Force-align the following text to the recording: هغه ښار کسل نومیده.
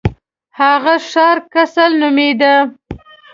هغه 0.59 0.95
ښار 1.09 1.37
کسل 1.53 1.91
نومیده. 2.01 2.55